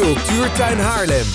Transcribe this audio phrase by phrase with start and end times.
[0.00, 1.26] Cultuurtuin Haarlem.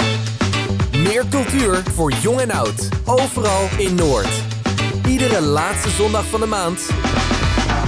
[1.04, 2.90] Meer cultuur voor jong en oud.
[3.06, 4.44] Overal in Noord.
[5.08, 6.90] Iedere laatste zondag van de maand.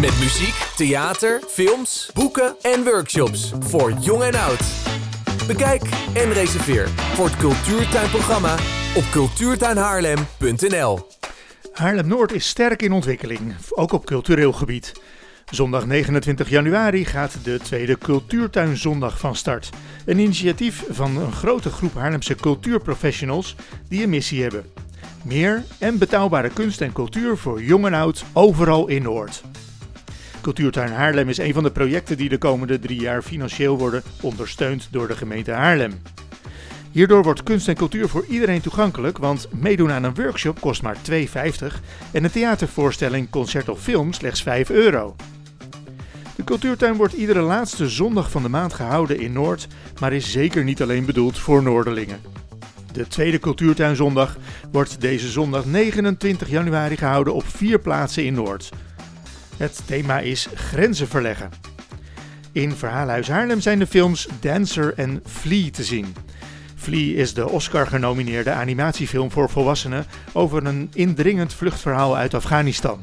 [0.02, 4.62] Met muziek, theater, films, boeken en workshops voor jong en oud.
[5.48, 5.82] Bekijk
[6.14, 8.56] en reserveer voor het Cultuurtuinprogramma
[8.96, 11.08] op cultuurtuinhaarlem.nl.
[11.72, 14.94] Haarlem-Noord is sterk in ontwikkeling, ook op cultureel gebied.
[15.52, 19.70] Zondag 29 januari gaat de tweede Cultuurtuinzondag van start.
[20.06, 23.56] Een initiatief van een grote groep Haarlemse cultuurprofessionals
[23.90, 24.66] die een missie hebben.
[25.24, 29.44] Meer en betaalbare kunst en cultuur voor jong en oud overal in Noord.
[30.42, 34.88] Cultuurtuin Haarlem is een van de projecten die de komende drie jaar financieel worden ondersteund
[34.92, 36.02] door de gemeente Haarlem.
[36.92, 40.98] Hierdoor wordt kunst en cultuur voor iedereen toegankelijk, want meedoen aan een workshop kost maar
[41.12, 41.18] 2,50
[42.12, 45.16] en een theatervoorstelling, concert of film slechts 5 euro.
[46.38, 49.68] De cultuurtuin wordt iedere laatste zondag van de maand gehouden in Noord,
[50.00, 52.20] maar is zeker niet alleen bedoeld voor Noorderlingen.
[52.92, 54.38] De tweede cultuurtuinzondag
[54.72, 58.70] wordt deze zondag 29 januari gehouden op vier plaatsen in Noord.
[59.58, 61.50] Het thema is grenzen verleggen.
[62.52, 66.16] In Verhaalhuis Haarlem zijn de films Dancer en Flea te zien.
[66.76, 73.02] Flea is de Oscar-genomineerde animatiefilm voor volwassenen over een indringend vluchtverhaal uit Afghanistan.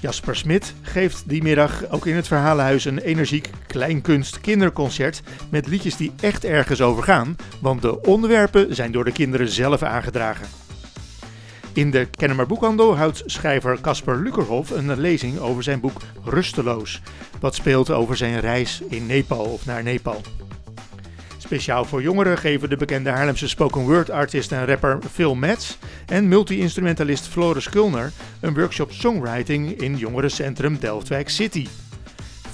[0.00, 5.96] Jasper Smit geeft die middag ook in het Verhalenhuis een energiek kleinkunst kinderconcert met liedjes
[5.96, 10.46] die echt ergens over gaan, want de onderwerpen zijn door de kinderen zelf aangedragen.
[11.72, 17.02] In de Kennemer Boekhandel houdt schrijver Casper Lukerhoff een lezing over zijn boek Rusteloos,
[17.40, 20.20] wat speelt over zijn reis in Nepal of naar Nepal.
[21.48, 26.28] Speciaal voor jongeren geven de bekende Haarlemse spoken word artist en rapper Phil Metz en
[26.28, 31.66] multi-instrumentalist Floris Kulner een workshop songwriting in jongerencentrum Delftwijk City.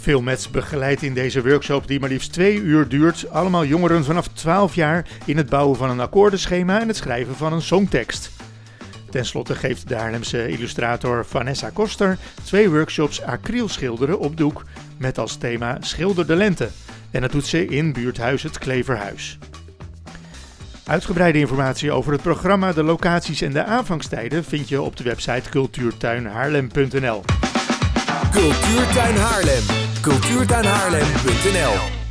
[0.01, 4.29] Phil Metz begeleidt in deze workshop, die maar liefst twee uur duurt, allemaal jongeren vanaf
[4.29, 8.31] 12 jaar in het bouwen van een akkoordenschema en het schrijven van een songtekst.
[9.11, 14.65] Ten slotte geeft de Haarlemse illustrator Vanessa Koster twee workshops acryl schilderen op doek
[14.99, 16.69] met als thema Schilder de Lente.
[17.15, 19.39] En dat doet ze in buurthuis Het Kleverhuis.
[20.85, 25.51] Uitgebreide informatie over het programma, de locaties en de aanvangstijden vind je op de website
[25.51, 27.23] cultuurtuinhaarlem.nl.
[28.31, 29.63] Cultuurtuin Haarlem.
[30.01, 32.04] Cultuurtuinhaarlem.nl